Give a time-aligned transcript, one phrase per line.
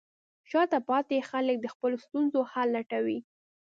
[0.49, 3.19] شاته پاتې خلک د خپلو ستونزو حل لټوي.